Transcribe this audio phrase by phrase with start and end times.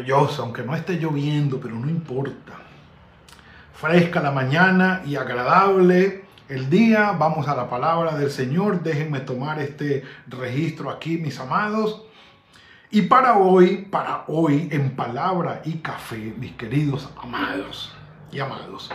[0.00, 2.54] Maravilloso, aunque no esté lloviendo, pero no importa.
[3.74, 7.12] Fresca la mañana y agradable el día.
[7.12, 8.82] Vamos a la palabra del Señor.
[8.82, 12.02] Déjenme tomar este registro aquí, mis amados.
[12.90, 17.94] Y para hoy, para hoy, en palabra y café, mis queridos amados
[18.32, 18.90] y amados,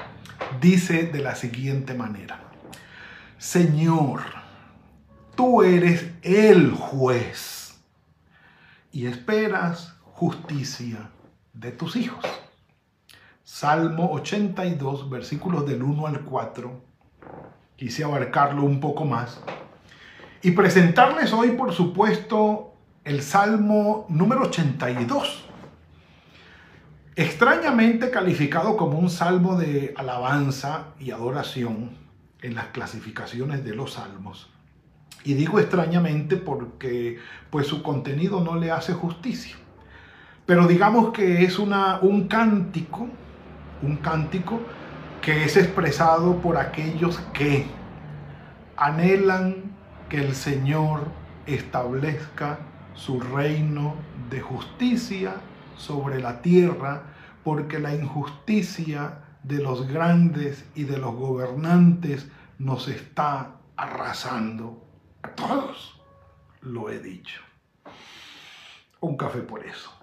[0.60, 2.40] dice de la siguiente manera.
[3.38, 4.22] Señor,
[5.36, 7.80] tú eres el juez
[8.92, 11.10] y esperas justicia
[11.52, 12.24] de tus hijos.
[13.44, 16.82] Salmo 82, versículos del 1 al 4.
[17.76, 19.42] Quise abarcarlo un poco más.
[20.42, 25.50] Y presentarles hoy, por supuesto, el Salmo número 82.
[27.18, 31.90] Extrañamente calificado como un salmo de alabanza y adoración
[32.42, 34.50] en las clasificaciones de los salmos.
[35.26, 39.58] Y digo extrañamente porque pues su contenido no le hace justicia.
[40.46, 43.08] Pero digamos que es una, un cántico,
[43.82, 44.60] un cántico
[45.22, 47.66] que es expresado por aquellos que
[48.78, 49.76] anhelan
[50.10, 51.08] que el Señor
[51.48, 52.60] establezca
[52.94, 53.96] su reino
[54.30, 55.36] de justicia
[55.78, 57.04] sobre la tierra,
[57.44, 62.30] porque la injusticia de los grandes y de los gobernantes
[62.60, 64.86] nos está arrasando
[65.36, 66.00] todos
[66.62, 67.42] lo he dicho.
[69.02, 69.95] Un café por eso.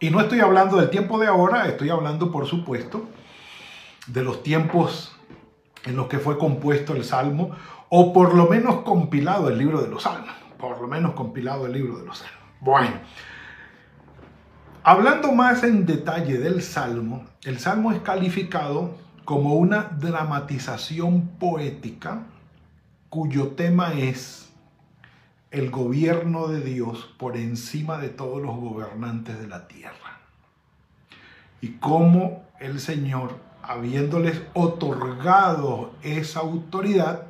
[0.00, 3.04] Y no estoy hablando del tiempo de ahora, estoy hablando, por supuesto,
[4.06, 5.14] de los tiempos
[5.84, 7.50] en los que fue compuesto el Salmo,
[7.90, 10.34] o por lo menos compilado el libro de los Salmos.
[10.58, 12.38] Por lo menos compilado el libro de los Salmos.
[12.60, 12.92] Bueno,
[14.84, 18.94] hablando más en detalle del Salmo, el Salmo es calificado
[19.26, 22.22] como una dramatización poética
[23.10, 24.49] cuyo tema es
[25.50, 30.20] el gobierno de Dios por encima de todos los gobernantes de la tierra.
[31.60, 37.26] Y cómo el Señor, habiéndoles otorgado esa autoridad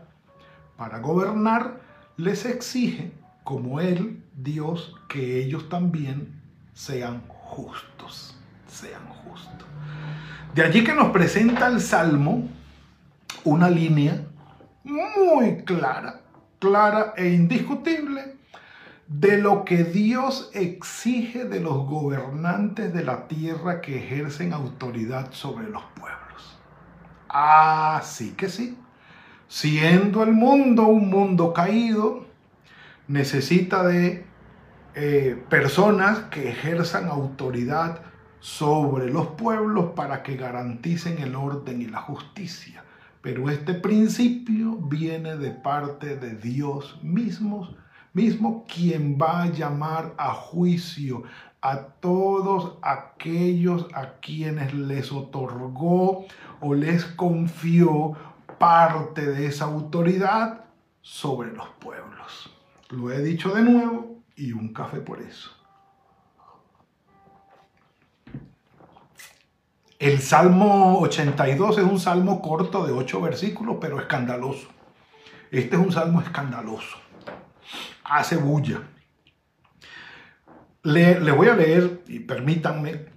[0.77, 1.81] para gobernar,
[2.17, 6.41] les exige, como Él, Dios, que ellos también
[6.75, 8.37] sean justos,
[8.67, 9.67] sean justos.
[10.55, 12.49] De allí que nos presenta el Salmo
[13.45, 14.25] una línea
[14.85, 16.20] muy clara,
[16.61, 18.37] clara e indiscutible
[19.09, 25.69] de lo que Dios exige de los gobernantes de la tierra que ejercen autoridad sobre
[25.69, 26.61] los pueblos.
[27.29, 28.79] Así que sí,
[29.49, 32.25] siendo el mundo un mundo caído,
[33.09, 34.25] necesita de
[34.95, 38.03] eh, personas que ejerzan autoridad
[38.39, 42.85] sobre los pueblos para que garanticen el orden y la justicia.
[43.23, 47.69] Pero este principio viene de parte de Dios mismo,
[48.15, 51.25] mismo quien va a llamar a juicio
[51.63, 56.25] a todos aquellos a quienes les otorgó
[56.61, 58.17] o les confió
[58.59, 60.65] parte de esa autoridad
[61.03, 62.51] sobre los pueblos.
[62.89, 65.60] Lo he dicho de nuevo y un café por eso.
[70.01, 74.69] El Salmo 82 es un salmo corto de ocho versículos, pero escandaloso.
[75.51, 76.97] Este es un salmo escandaloso.
[78.05, 78.81] Hace bulla.
[80.85, 83.09] Le, le voy a leer, y permítanme,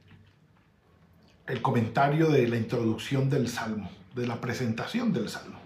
[1.48, 5.60] el comentario de la introducción del salmo, de la presentación del salmo.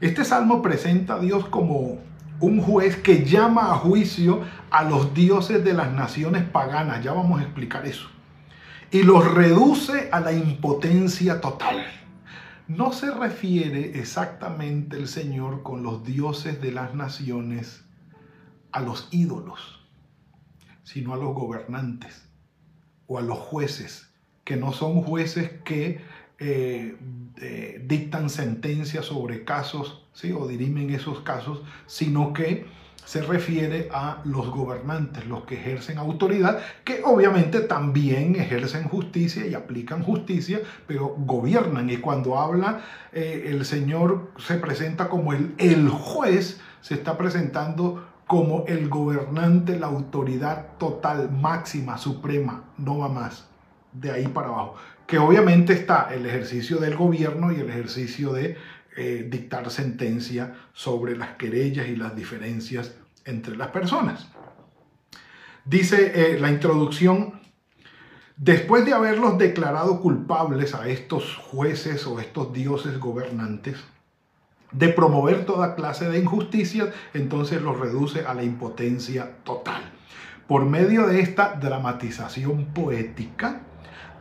[0.00, 2.00] Este salmo presenta a Dios como
[2.40, 4.40] un juez que llama a juicio
[4.72, 7.04] a los dioses de las naciones paganas.
[7.04, 8.08] Ya vamos a explicar eso
[8.92, 11.86] y los reduce a la impotencia total.
[12.68, 17.84] No se refiere exactamente el Señor con los dioses de las naciones
[18.70, 19.86] a los ídolos,
[20.84, 22.28] sino a los gobernantes
[23.06, 24.10] o a los jueces,
[24.44, 26.02] que no son jueces que
[26.38, 26.96] eh,
[27.86, 30.32] dictan sentencias sobre casos ¿sí?
[30.32, 32.66] o dirimen esos casos, sino que
[33.04, 39.54] se refiere a los gobernantes, los que ejercen autoridad, que obviamente también ejercen justicia y
[39.54, 41.90] aplican justicia, pero gobiernan.
[41.90, 42.80] Y cuando habla
[43.12, 49.78] eh, el Señor se presenta como el, el juez, se está presentando como el gobernante,
[49.78, 53.46] la autoridad total, máxima, suprema, no va más,
[53.92, 54.76] de ahí para abajo.
[55.06, 58.56] Que obviamente está el ejercicio del gobierno y el ejercicio de
[58.96, 62.94] eh, dictar sentencia sobre las querellas y las diferencias
[63.24, 64.28] entre las personas.
[65.64, 67.40] Dice eh, la introducción,
[68.36, 73.76] después de haberlos declarado culpables a estos jueces o estos dioses gobernantes,
[74.72, 79.82] de promover toda clase de injusticias, entonces los reduce a la impotencia total.
[80.48, 83.60] Por medio de esta dramatización poética,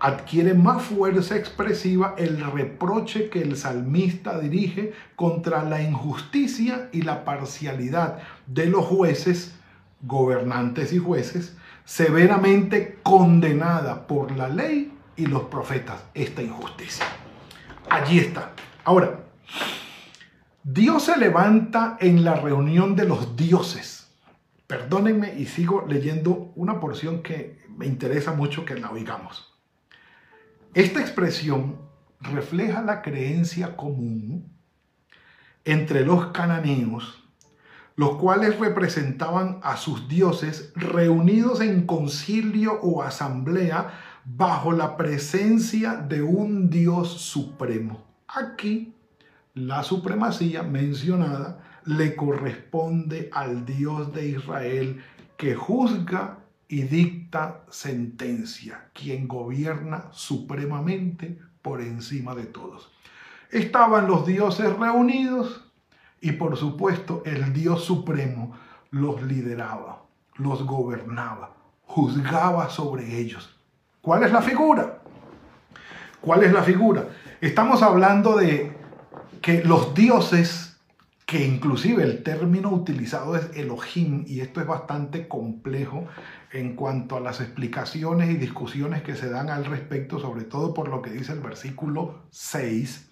[0.02, 7.24] adquiere más fuerza expresiva el reproche que el salmista dirige contra la injusticia y la
[7.24, 8.18] parcialidad
[8.48, 9.56] de los jueces,
[10.02, 11.56] gobernantes y jueces,
[11.86, 17.06] severamente condenada por la ley y los profetas esta injusticia.
[17.88, 18.54] Allí está.
[18.84, 19.20] Ahora,
[20.64, 24.10] Dios se levanta en la reunión de los dioses.
[24.66, 29.52] Perdónenme y sigo leyendo una porción que me interesa mucho que la oigamos.
[30.74, 31.76] Esta expresión
[32.22, 34.50] refleja la creencia común
[35.66, 37.22] entre los cananeos,
[37.98, 46.22] los cuales representaban a sus dioses reunidos en concilio o asamblea bajo la presencia de
[46.22, 48.06] un dios supremo.
[48.30, 48.96] Aquí,
[49.54, 55.04] la supremacía mencionada le corresponde al dios de Israel
[55.36, 56.41] que juzga
[56.72, 62.90] y dicta sentencia, quien gobierna supremamente por encima de todos.
[63.50, 65.70] Estaban los dioses reunidos
[66.22, 68.56] y por supuesto el Dios supremo
[68.90, 70.04] los lideraba,
[70.36, 71.52] los gobernaba,
[71.88, 73.54] juzgaba sobre ellos.
[74.00, 75.00] ¿Cuál es la figura?
[76.22, 77.10] ¿Cuál es la figura?
[77.42, 78.72] Estamos hablando de
[79.42, 80.71] que los dioses
[81.32, 86.06] que inclusive el término utilizado es Elohim, y esto es bastante complejo
[86.52, 90.90] en cuanto a las explicaciones y discusiones que se dan al respecto, sobre todo por
[90.90, 93.12] lo que dice el versículo 6,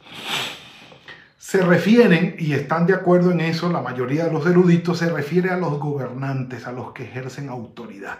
[1.37, 5.51] se refieren, y están de acuerdo en eso, la mayoría de los eruditos, se refiere
[5.51, 8.19] a los gobernantes, a los que ejercen autoridad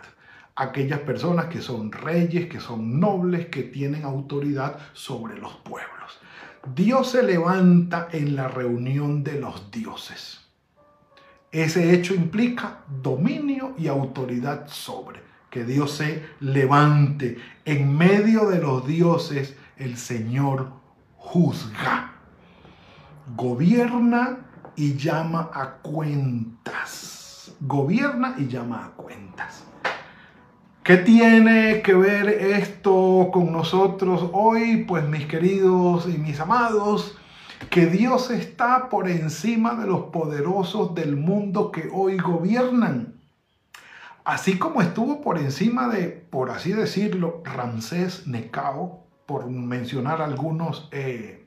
[0.56, 6.19] aquellas personas que son reyes, que son nobles, que tienen autoridad sobre los pueblos.
[6.65, 10.41] Dios se levanta en la reunión de los dioses.
[11.51, 15.21] Ese hecho implica dominio y autoridad sobre.
[15.50, 17.38] Que Dios se levante.
[17.65, 20.71] En medio de los dioses, el Señor
[21.17, 22.13] juzga.
[23.35, 24.45] Gobierna
[24.75, 27.51] y llama a cuentas.
[27.61, 29.63] Gobierna y llama a cuentas.
[30.84, 34.86] ¿Qué tiene que ver esto con nosotros hoy?
[34.86, 37.18] Pues mis queridos y mis amados,
[37.70, 43.20] que Dios está por encima de los poderosos del mundo que hoy gobiernan.
[44.24, 51.46] Así como estuvo por encima de, por así decirlo, Ramsés Necao, por mencionar algunos eh,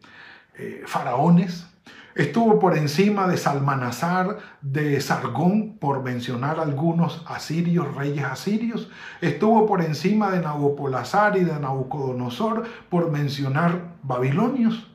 [0.56, 1.66] eh, faraones,
[2.14, 8.90] Estuvo por encima de Salmanazar, de Sargón, por mencionar algunos asirios, reyes asirios.
[9.22, 14.90] Estuvo por encima de Nabopolazar y de Nabucodonosor, por mencionar babilonios.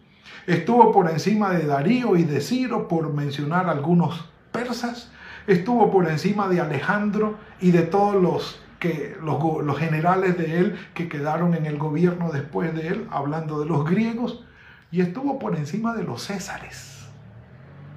[0.45, 5.11] Estuvo por encima de Darío y de Ciro, por mencionar algunos persas.
[5.47, 11.09] Estuvo por encima de Alejandro y de todos los que los, generales de él que
[11.09, 14.45] quedaron en el gobierno después de él, hablando de los griegos,
[14.91, 16.96] y estuvo por encima de los césares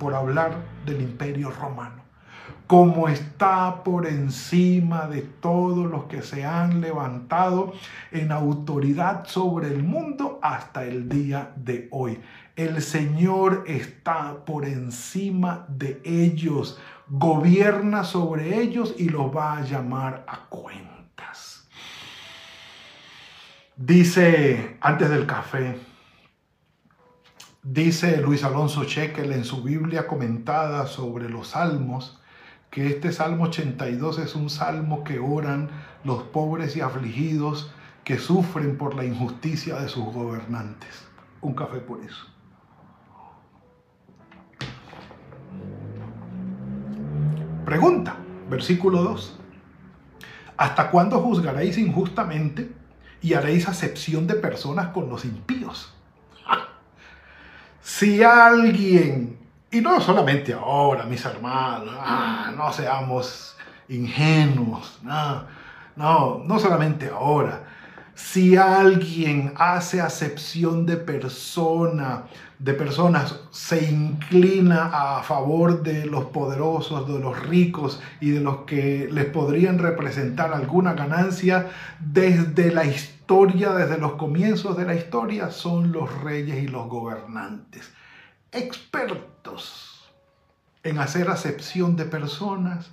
[0.00, 2.02] por hablar del imperio romano,
[2.66, 7.75] como está por encima de todos los que se han levantado
[8.11, 12.19] en autoridad sobre el mundo hasta el día de hoy.
[12.57, 20.25] El Señor está por encima de ellos, gobierna sobre ellos y los va a llamar
[20.26, 21.69] a cuentas.
[23.76, 25.89] Dice antes del café,
[27.62, 32.18] Dice Luis Alonso Chequel en su Biblia comentada sobre los salmos
[32.70, 35.68] que este Salmo 82 es un salmo que oran
[36.02, 37.70] los pobres y afligidos
[38.02, 41.06] que sufren por la injusticia de sus gobernantes.
[41.42, 42.26] Un café por eso.
[47.66, 48.16] Pregunta,
[48.48, 49.38] versículo 2.
[50.56, 52.72] ¿Hasta cuándo juzgaréis injustamente
[53.20, 55.94] y haréis acepción de personas con los impíos?
[57.82, 59.38] Si alguien
[59.72, 63.56] Y no solamente ahora, mis hermanos, ah, no seamos
[63.88, 65.44] ingenuos, no,
[65.94, 67.62] no, no solamente ahora.
[68.16, 72.25] Si alguien hace acepción de persona,
[72.58, 78.58] de personas, se inclina a favor de los poderosos, de los ricos y de los
[78.66, 81.70] que les podrían representar alguna ganancia,
[82.00, 87.92] desde la historia, desde los comienzos de la historia, son los reyes y los gobernantes.
[88.50, 90.10] Expertos
[90.82, 92.90] en hacer acepción de personas,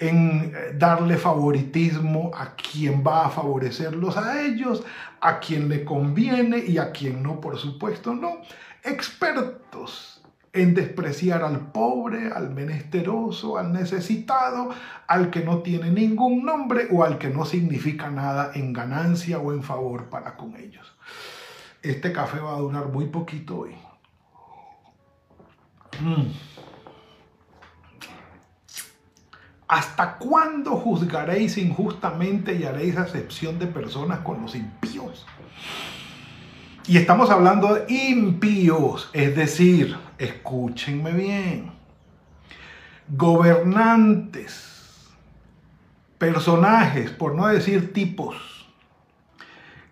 [0.00, 4.82] en eh, darle favoritismo a quien va a favorecerlos a ellos,
[5.20, 8.38] a quien le conviene y a quien no, por supuesto, no.
[8.82, 10.15] Expertos
[10.56, 14.70] en despreciar al pobre, al menesteroso, al necesitado,
[15.06, 19.52] al que no tiene ningún nombre o al que no significa nada en ganancia o
[19.52, 20.94] en favor para con ellos.
[21.82, 23.76] Este café va a durar muy poquito hoy.
[26.00, 26.32] Mm.
[29.68, 35.26] ¿Hasta cuándo juzgaréis injustamente y haréis acepción de personas con los impíos?
[36.88, 41.72] Y estamos hablando de impíos, es decir, escúchenme bien,
[43.08, 45.08] gobernantes,
[46.16, 48.68] personajes, por no decir tipos,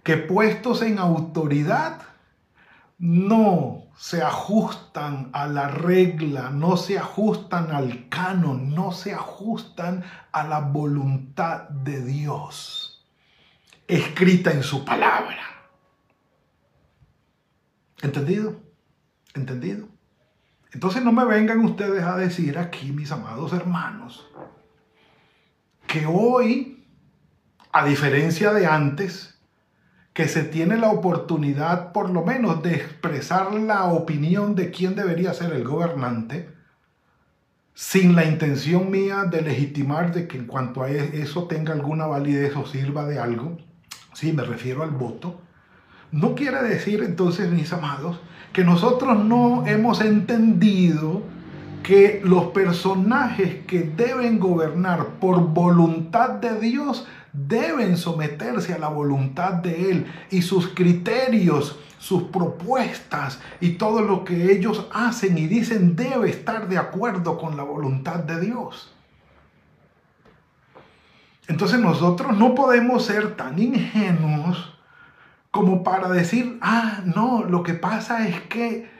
[0.05, 2.03] que puestos en autoridad
[2.99, 10.45] no se ajustan a la regla, no se ajustan al canon, no se ajustan a
[10.45, 13.05] la voluntad de Dios,
[13.89, 15.54] escrita en su palabra.
[18.05, 18.61] ¿Entendido?
[19.33, 19.89] ¿Entendido?
[20.73, 24.31] Entonces no me vengan ustedes a decir aquí, mis amados hermanos,
[25.87, 26.87] que hoy,
[27.73, 29.41] a diferencia de antes,
[30.13, 35.33] que se tiene la oportunidad por lo menos de expresar la opinión de quién debería
[35.33, 36.55] ser el gobernante,
[37.73, 42.05] sin la intención mía de legitimar de que en cuanto a e-, eso tenga alguna
[42.05, 43.57] validez o sirva de algo,
[44.13, 45.41] sí, me refiero al voto,
[46.15, 48.21] no quiere decir entonces, mis amados,
[48.53, 51.23] que nosotros no hemos entendido
[51.83, 59.55] que los personajes que deben gobernar por voluntad de Dios deben someterse a la voluntad
[59.55, 65.97] de Él y sus criterios, sus propuestas y todo lo que ellos hacen y dicen
[65.97, 68.95] debe estar de acuerdo con la voluntad de Dios.
[71.49, 74.75] Entonces nosotros no podemos ser tan ingenuos
[75.55, 78.93] como para decir, ah, no, lo que pasa es que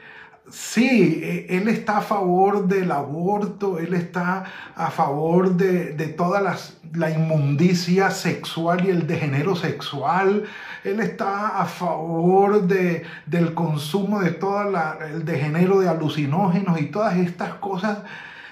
[0.49, 4.45] Sí, e, él está a favor del aborto, él está
[4.75, 6.55] a favor de, toda
[6.93, 10.45] la inmundicia sexual y el degenero sexual,
[10.83, 14.71] él está a favor de, del consumo de todo
[15.03, 17.97] el degenero de alucinógenos y todas estas cosas.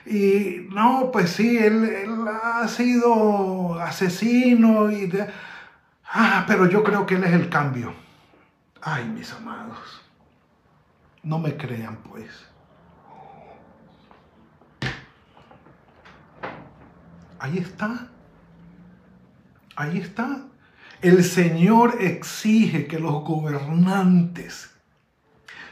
[0.05, 1.89] Y no, pues sí, él,
[2.43, 5.09] ha sido asesino y...
[6.13, 7.93] ah, pero yo creo que él es el cambio.
[8.81, 10.01] Ay, mis amados.
[11.23, 12.29] No me crean, pues.
[17.39, 18.07] Ahí está.
[19.75, 20.43] Ahí está.
[21.01, 24.73] El Señor exige que los gobernantes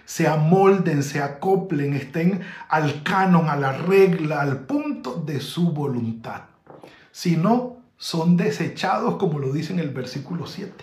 [0.06, 6.42] se amolden, se acoplen, estén al canon, a la regla, al punto de su voluntad.
[7.14, 10.74] Si no, son desechados, como lo dice en el versículo 7.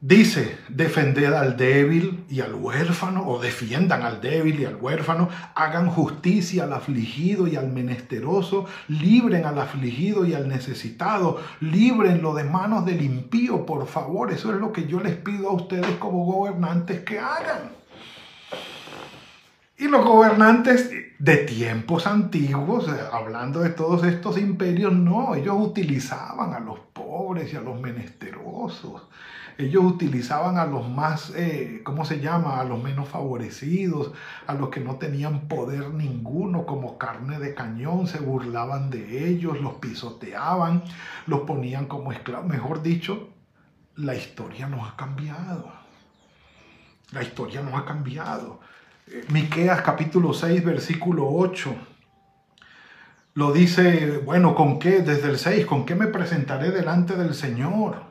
[0.00, 5.90] Dice, defended al débil y al huérfano, o defiendan al débil y al huérfano, hagan
[5.90, 12.86] justicia al afligido y al menesteroso, libren al afligido y al necesitado, librenlo de manos
[12.86, 14.32] del impío, por favor.
[14.32, 17.81] Eso es lo que yo les pido a ustedes como gobernantes que hagan.
[19.82, 26.54] Y los gobernantes de tiempos antiguos, eh, hablando de todos estos imperios, no, ellos utilizaban
[26.54, 29.02] a los pobres y a los menesterosos
[29.58, 32.60] ellos utilizaban a los más, eh, ¿cómo se llama?
[32.60, 34.12] A los menos favorecidos,
[34.46, 39.60] a los que no tenían poder ninguno como carne de cañón, se burlaban de ellos,
[39.60, 40.82] los pisoteaban,
[41.26, 42.48] los ponían como esclavos.
[42.48, 43.28] Mejor dicho,
[43.96, 45.70] la historia nos ha cambiado.
[47.10, 48.60] La historia nos ha cambiado.
[49.28, 51.74] Miqueas capítulo 6, versículo 8
[53.34, 55.00] lo dice, bueno, ¿con qué?
[55.00, 58.02] Desde el 6, ¿con qué me presentaré delante del Señor?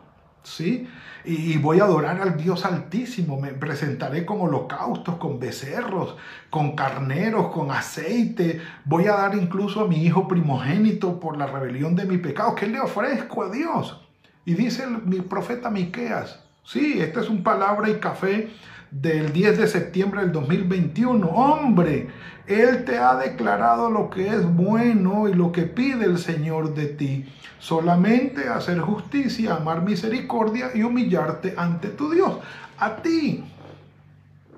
[0.44, 0.88] ¿Sí?
[1.24, 3.40] y voy a adorar al Dios Altísimo.
[3.40, 6.16] Me presentaré con holocaustos, con becerros,
[6.50, 8.62] con carneros, con aceite.
[8.86, 12.56] Voy a dar incluso a mi hijo primogénito por la rebelión de mi pecado.
[12.56, 14.02] ¿Qué le ofrezco a Dios?
[14.46, 18.50] Y dice mi profeta Miqueas, Sí, esta es un palabra y café
[18.92, 21.28] del 10 de septiembre del 2021.
[21.28, 22.10] Hombre,
[22.46, 26.88] Él te ha declarado lo que es bueno y lo que pide el Señor de
[26.88, 27.26] ti.
[27.60, 32.38] Solamente hacer justicia, amar misericordia y humillarte ante tu Dios.
[32.78, 33.44] A ti,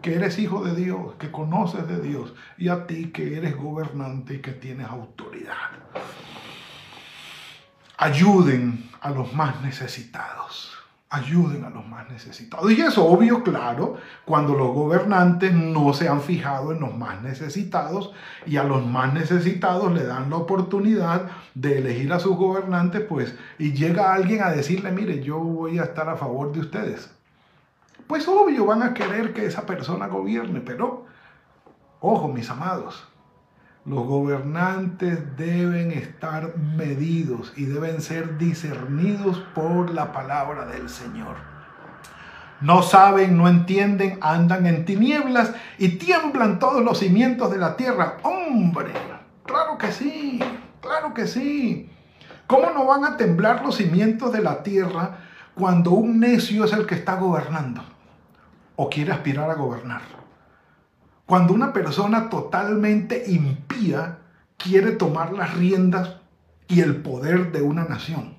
[0.02, 4.36] que eres hijo de Dios, que conoces de Dios, y a ti que eres gobernante
[4.36, 5.54] y que tienes autoridad.
[7.98, 10.73] Ayuden a los más necesitados
[11.14, 12.72] ayuden a los más necesitados.
[12.72, 18.12] Y es obvio, claro, cuando los gobernantes no se han fijado en los más necesitados
[18.48, 23.36] y a los más necesitados le dan la oportunidad de elegir a sus gobernantes, pues,
[23.60, 27.12] y llega alguien a decirle, mire, yo voy a estar a favor de ustedes.
[28.08, 31.06] Pues obvio, van a querer que esa persona gobierne, pero,
[32.00, 33.08] ojo, mis amados,
[33.86, 41.36] los gobernantes deben estar medidos y deben ser discernidos por la palabra del Señor.
[42.62, 48.20] No saben, no entienden, andan en tinieblas y tiemblan todos los cimientos de la tierra.
[48.24, 48.94] Hombre,
[49.46, 50.40] claro que sí,
[50.80, 51.90] claro que sí.
[52.48, 55.18] ¿Cómo no van a temblar los cimientos de la tierra
[55.56, 57.84] cuando un necio es el que está gobernando
[58.78, 60.23] o quiere aspirar a gobernar?
[61.26, 64.20] Cuando una persona totalmente impía
[64.58, 66.18] quiere tomar las riendas
[66.68, 68.36] y el poder de una nación.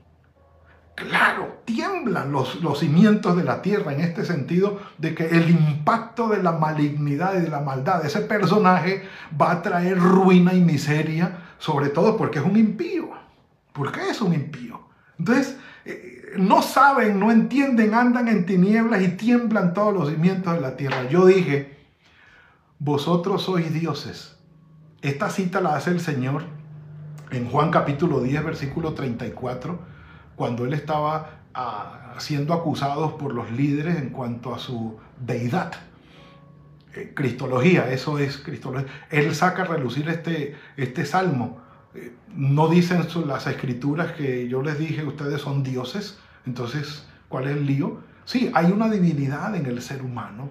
[0.94, 6.28] Claro, tiemblan los, los cimientos de la tierra en este sentido de que el impacto
[6.28, 9.02] de la malignidad y de la maldad de ese personaje
[9.40, 13.10] va a traer ruina y miseria, sobre todo porque es un impío.
[13.72, 14.80] ¿Por qué es un impío?
[15.18, 20.60] Entonces, eh, no saben, no entienden, andan en tinieblas y tiemblan todos los cimientos de
[20.60, 21.08] la tierra.
[21.08, 21.73] Yo dije,
[22.84, 24.36] vosotros sois dioses.
[25.00, 26.44] Esta cita la hace el Señor
[27.30, 29.78] en Juan capítulo 10, versículo 34,
[30.36, 35.72] cuando él estaba ah, siendo acusado por los líderes en cuanto a su deidad.
[36.94, 38.86] Eh, cristología, eso es cristología.
[39.10, 41.62] Él saca a relucir este, este salmo.
[41.94, 46.18] Eh, no dicen las escrituras que yo les dije, ustedes son dioses.
[46.44, 48.02] Entonces, ¿cuál es el lío?
[48.26, 50.50] Sí, hay una divinidad en el ser humano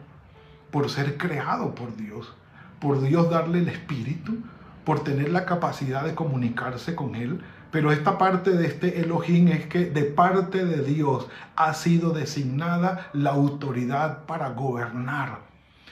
[0.74, 2.34] por ser creado por Dios,
[2.80, 4.40] por Dios darle el espíritu,
[4.84, 7.42] por tener la capacidad de comunicarse con Él.
[7.70, 13.12] Pero esta parte de este Elohim es que de parte de Dios ha sido designada
[13.14, 15.42] la autoridad para gobernar,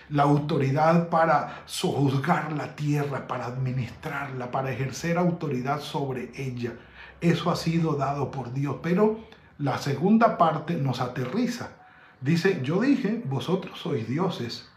[0.09, 6.73] la autoridad para sojuzgar la tierra, para administrarla, para ejercer autoridad sobre ella.
[7.21, 8.77] Eso ha sido dado por Dios.
[8.81, 9.19] Pero
[9.59, 11.69] la segunda parte nos aterriza.
[12.19, 14.70] Dice, yo dije, vosotros sois dioses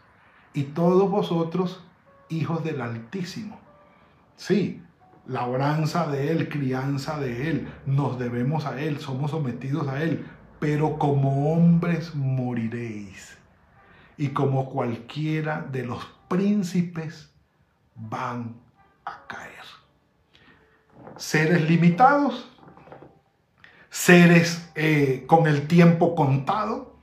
[0.55, 1.83] y todos vosotros
[2.29, 3.59] hijos del Altísimo.
[4.37, 4.81] Sí,
[5.27, 10.25] labranza de Él, crianza de Él, nos debemos a Él, somos sometidos a Él,
[10.59, 13.37] pero como hombres moriréis.
[14.17, 17.33] Y como cualquiera de los príncipes
[17.95, 18.55] van
[19.03, 19.51] a caer.
[21.17, 22.49] Seres limitados,
[23.89, 26.94] seres eh, con el tiempo contado,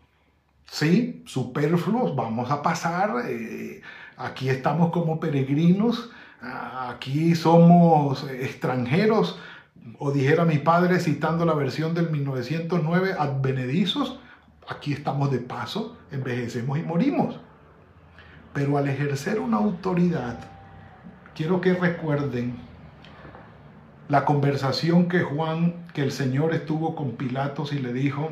[0.73, 1.23] ¿sí?
[1.27, 3.83] Superfluos, vamos a pasar, eh,
[4.17, 9.39] aquí estamos como peregrinos, aquí somos extranjeros,
[9.99, 14.19] o dijera mi padre citando la versión del 1909, advenedizos,
[14.67, 17.39] aquí estamos de paso, envejecemos y morimos.
[18.55, 20.39] Pero al ejercer una autoridad,
[21.35, 22.57] quiero que recuerden
[24.09, 28.31] la conversación que Juan, que el Señor estuvo con Pilatos y le dijo,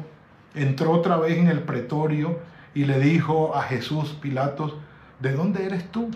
[0.55, 2.39] entró otra vez en el pretorio
[2.75, 4.75] y le dijo a Jesús, Pilatos,
[5.19, 6.11] ¿de dónde eres tú?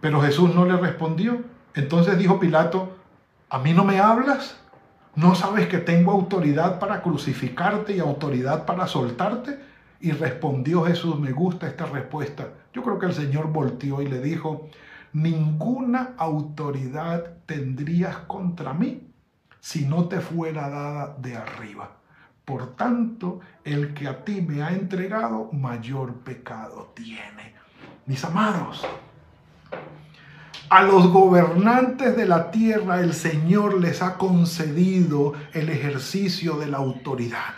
[0.00, 1.42] Pero Jesús no le respondió.
[1.74, 2.96] Entonces dijo Pilato,
[3.48, 4.56] ¿a mí no me hablas?
[5.14, 9.58] ¿No sabes que tengo autoridad para crucificarte y autoridad para soltarte?
[10.00, 12.48] Y respondió Jesús, me gusta esta respuesta.
[12.72, 14.68] Yo creo que el Señor volteó y le dijo,
[15.12, 19.08] ninguna autoridad tendrías contra mí
[19.60, 21.99] si no te fuera dada de arriba.
[22.50, 27.54] Por tanto, el que a ti me ha entregado, mayor pecado tiene.
[28.06, 28.84] Mis amados,
[30.68, 36.78] a los gobernantes de la tierra el Señor les ha concedido el ejercicio de la
[36.78, 37.54] autoridad.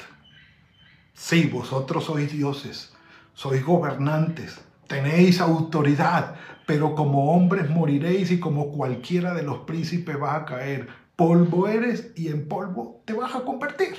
[1.15, 2.93] Sí, vosotros sois dioses,
[3.33, 6.35] sois gobernantes, tenéis autoridad,
[6.67, 10.89] pero como hombres moriréis y como cualquiera de los príncipes vas a caer.
[11.17, 13.97] Polvo eres y en polvo te vas a convertir.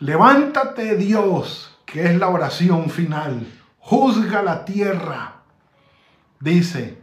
[0.00, 3.46] Levántate Dios, que es la oración final.
[3.80, 5.42] Juzga la tierra.
[6.38, 6.98] Dice,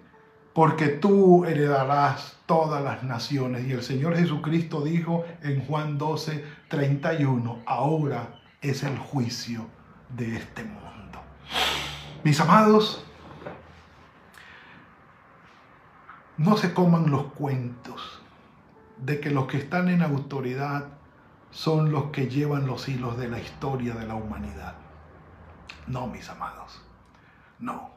[0.53, 3.67] porque tú heredarás todas las naciones.
[3.67, 9.67] Y el Señor Jesucristo dijo en Juan 12, 31, ahora es el juicio
[10.15, 11.19] de este mundo.
[12.23, 13.03] Mis amados,
[16.37, 18.21] no se coman los cuentos
[18.97, 20.94] de que los que están en autoridad
[21.55, 24.75] son los que llevan los hilos de la historia de la humanidad.
[25.87, 26.81] No, mis amados,
[27.59, 27.91] no.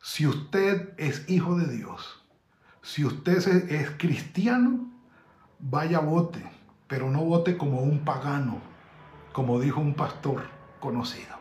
[0.00, 2.24] Si usted es hijo de Dios,
[2.80, 3.38] si usted
[3.72, 4.88] es cristiano,
[5.58, 6.48] vaya vote,
[6.86, 8.60] pero no vote como un pagano,
[9.32, 10.44] como dijo un pastor
[10.78, 11.34] conocido.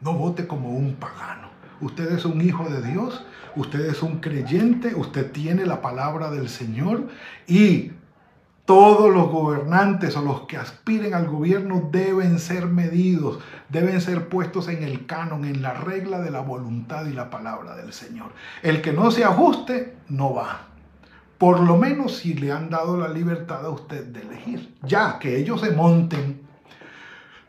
[0.00, 1.50] No vote como un pagano.
[1.82, 3.22] Usted es un hijo de Dios,
[3.54, 7.06] usted es un creyente, usted tiene la palabra del Señor
[7.46, 7.92] y
[8.66, 14.68] todos los gobernantes o los que aspiren al gobierno deben ser medidos, deben ser puestos
[14.68, 18.32] en el canon, en la regla de la voluntad y la palabra del Señor.
[18.62, 20.66] El que no se ajuste, no va.
[21.38, 24.74] Por lo menos si le han dado la libertad a usted de elegir.
[24.82, 26.40] Ya que ellos se monten,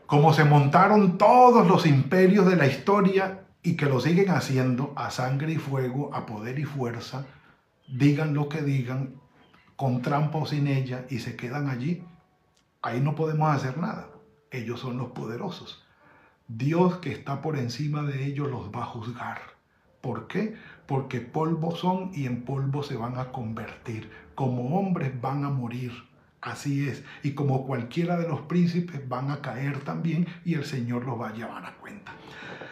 [0.06, 5.10] como se montaron todos los imperios de la historia y que lo siguen haciendo a
[5.10, 7.26] sangre y fuego, a poder y fuerza,
[7.88, 9.14] digan lo que digan,
[9.78, 12.02] con trampa o sin ella y se quedan allí,
[12.82, 14.08] ahí no podemos hacer nada.
[14.50, 15.86] Ellos son los poderosos.
[16.48, 19.38] Dios que está por encima de ellos los va a juzgar.
[20.00, 20.56] ¿Por qué?
[20.86, 24.10] Porque polvo son y en polvo se van a convertir.
[24.34, 25.92] Como hombres van a morir.
[26.40, 27.04] Así es.
[27.22, 31.28] Y como cualquiera de los príncipes van a caer también y el Señor los va
[31.28, 32.10] a llevar a cuenta.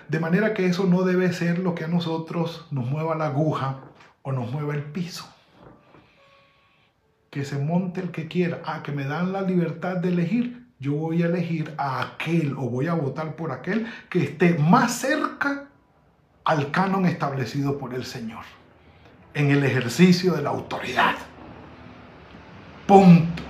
[0.08, 3.78] De manera que eso no debe ser lo que a nosotros nos mueva la aguja
[4.22, 5.35] o nos mueva el piso
[7.36, 10.94] que se monte el que quiera, ah, que me dan la libertad de elegir, yo
[10.94, 15.68] voy a elegir a aquel o voy a votar por aquel que esté más cerca
[16.44, 18.46] al canon establecido por el Señor,
[19.34, 21.16] en el ejercicio de la autoridad.
[22.86, 23.42] Punto.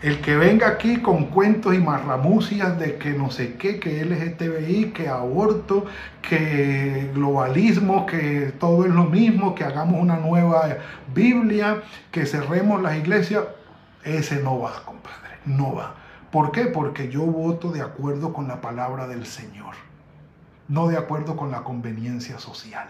[0.00, 4.92] El que venga aquí con cuentos y marramucias de que no sé qué, que LGTBI,
[4.92, 5.86] que aborto,
[6.22, 10.76] que globalismo, que todo es lo mismo, que hagamos una nueva
[11.12, 11.82] Biblia,
[12.12, 13.44] que cerremos las iglesias,
[14.04, 15.96] ese no va, compadre, no va.
[16.30, 16.66] ¿Por qué?
[16.66, 19.74] Porque yo voto de acuerdo con la palabra del Señor,
[20.68, 22.88] no de acuerdo con la conveniencia social.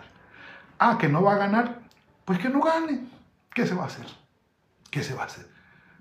[0.78, 1.80] Ah, que no va a ganar,
[2.26, 3.00] pues que no gane.
[3.54, 4.06] ¿Qué se va a hacer?
[4.90, 5.57] ¿Qué se va a hacer?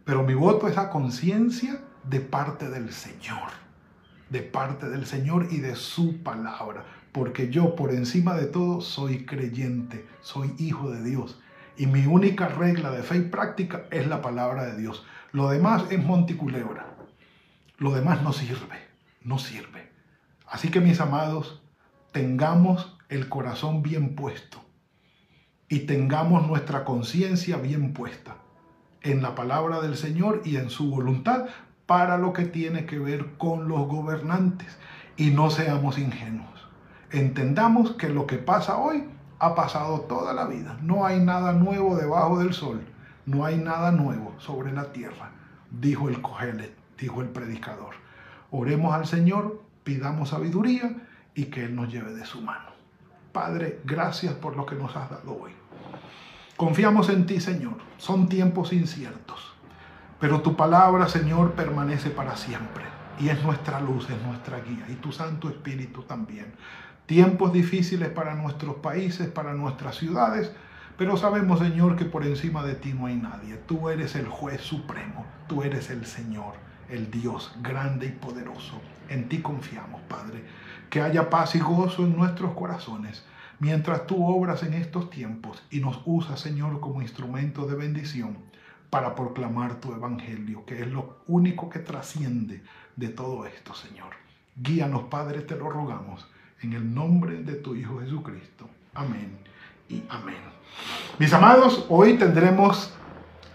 [0.08, 3.50] Pero mi voto es a conciencia de parte del Señor,
[4.30, 9.26] de parte del Señor y de su palabra, porque yo por encima de todo soy
[9.26, 11.42] creyente, soy hijo de Dios.
[11.76, 15.06] Y mi única regla de fe y práctica es la palabra de Dios.
[15.34, 16.96] Lo demás es monticulebra.
[17.78, 18.80] Lo demás no sirve,
[19.24, 19.92] no sirve.
[20.46, 21.62] Así que mis amados,
[22.14, 24.64] tengamos el corazón bien puesto
[25.68, 28.38] y tengamos nuestra conciencia bien puesta
[29.02, 31.46] en la palabra del Señor y en su voluntad
[31.86, 34.78] para lo que tiene que ver con los gobernantes.
[35.16, 36.68] Y no seamos ingenuos.
[37.12, 39.06] Entendamos que lo que pasa hoy
[39.40, 40.78] ha pasado toda la vida.
[40.82, 42.82] No hay nada nuevo debajo del sol.
[43.28, 45.32] No hay nada nuevo sobre la tierra,
[45.70, 47.96] dijo el Cogelet, dijo el predicador.
[48.52, 50.96] Oremos al Señor, pidamos sabiduría
[51.36, 52.70] y que Él nos lleve de su mano.
[53.34, 55.52] Padre, gracias por lo que nos has dado hoy.
[56.58, 57.76] Confiamos en ti, Señor.
[58.00, 59.54] Son tiempos inciertos,
[60.20, 62.84] pero tu palabra, Señor, permanece para siempre.
[63.20, 64.88] Y es nuestra luz, es nuestra guía.
[64.90, 66.56] Y tu Santo Espíritu también.
[67.06, 70.52] Tiempos difíciles para nuestros países, para nuestras ciudades,
[70.98, 73.58] pero sabemos, Señor, que por encima de ti no hay nadie.
[73.68, 76.56] Tú eres el juez supremo, tú eres el Señor,
[76.90, 78.82] el Dios grande y poderoso.
[79.10, 80.44] En ti confiamos, Padre.
[80.90, 83.24] Que haya paz y gozo en nuestros corazones
[83.60, 88.38] mientras tú obras en estos tiempos y nos usas, Señor, como instrumento de bendición
[88.90, 92.64] para proclamar tu evangelio, que es lo único que trasciende
[92.96, 94.14] de todo esto, Señor.
[94.56, 96.28] Guíanos, Padre, te lo rogamos,
[96.62, 98.70] en el nombre de tu Hijo Jesucristo.
[98.94, 99.38] Amén
[99.90, 100.36] y amén.
[101.20, 102.94] Mis amados, hoy tendremos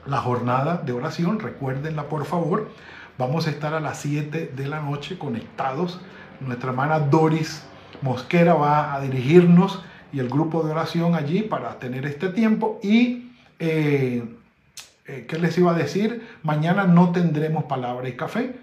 [0.06, 2.70] la jornada de oración, recuérdenla por favor.
[3.18, 6.00] Vamos a estar a las 7 de la noche conectados.
[6.40, 7.64] Nuestra hermana Doris
[8.00, 12.78] Mosquera va a dirigirnos y el grupo de oración allí para tener este tiempo.
[12.82, 14.22] Y, eh,
[15.06, 16.26] eh, ¿qué les iba a decir?
[16.42, 18.56] Mañana no tendremos palabra y café.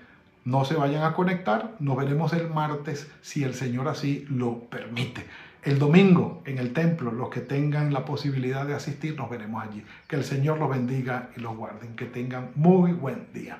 [0.46, 1.76] No se vayan a conectar.
[1.80, 5.26] Nos veremos el martes si el Señor así lo permite.
[5.64, 9.84] El domingo en el templo, los que tengan la posibilidad de asistir, nos veremos allí.
[10.08, 11.90] Que el Señor los bendiga y los guarde.
[11.96, 13.60] Que tengan muy buen día.